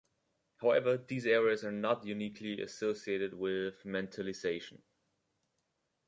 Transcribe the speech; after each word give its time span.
However, 0.57 0.97
these 0.97 1.27
areas 1.27 1.63
are 1.63 1.71
not 1.71 2.07
uniquely 2.07 2.59
associated 2.59 3.35
with 3.35 3.83
mentalization. 3.83 4.79